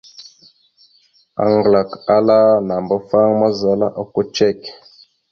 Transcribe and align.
Aŋglak 1.45 1.91
ala 2.15 2.39
nàambafaŋ 2.67 3.27
naazala 3.39 3.87
okko 4.01 4.19
cek. 4.35 4.59